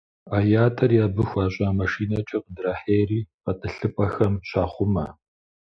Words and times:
А 0.35 0.37
ятӏэри 0.65 0.97
абы 1.05 1.23
хуэщӏа 1.29 1.67
машинэкӏэ 1.79 2.37
къыдрахьейри, 2.43 3.19
гъэтӏылъыпӏэхэм 3.43 4.33
щахъумэ. 4.47 5.05